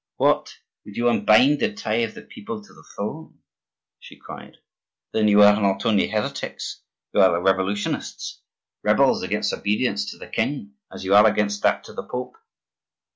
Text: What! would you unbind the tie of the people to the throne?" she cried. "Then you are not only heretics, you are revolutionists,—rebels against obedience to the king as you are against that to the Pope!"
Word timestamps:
What! 0.15 0.49
would 0.83 0.97
you 0.97 1.09
unbind 1.09 1.59
the 1.59 1.75
tie 1.75 1.97
of 2.01 2.15
the 2.15 2.23
people 2.23 2.59
to 2.59 2.73
the 2.73 2.83
throne?" 2.95 3.37
she 3.99 4.15
cried. 4.17 4.57
"Then 5.13 5.27
you 5.27 5.43
are 5.43 5.61
not 5.61 5.85
only 5.85 6.07
heretics, 6.07 6.81
you 7.13 7.21
are 7.21 7.39
revolutionists,—rebels 7.39 9.21
against 9.21 9.53
obedience 9.53 10.09
to 10.09 10.17
the 10.17 10.25
king 10.25 10.73
as 10.91 11.03
you 11.05 11.13
are 11.13 11.27
against 11.27 11.61
that 11.61 11.83
to 11.83 11.93
the 11.93 12.01
Pope!" 12.07 12.33